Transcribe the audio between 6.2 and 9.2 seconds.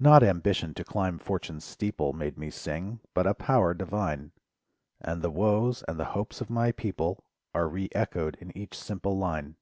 of my People! Are re echoed in each simple